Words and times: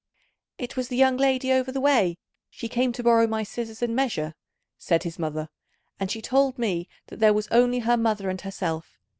"It 0.57 0.75
was 0.75 0.87
the 0.87 0.97
young 0.97 1.15
lady 1.17 1.51
over 1.53 1.71
the 1.71 1.79
way; 1.79 2.17
she 2.49 2.67
came 2.67 2.91
to 2.93 3.03
borrow 3.03 3.27
my 3.27 3.43
scissors 3.43 3.83
and 3.83 3.95
measure," 3.95 4.33
said 4.79 5.03
his 5.03 5.19
mother, 5.19 5.47
"and 5.99 6.09
she 6.09 6.23
told 6.23 6.57
me 6.57 6.87
that 7.05 7.19
there 7.19 7.35
was 7.35 7.47
only 7.49 7.77
her 7.81 7.97
mother 7.97 8.27
and 8.27 8.41
herself. 8.41 8.97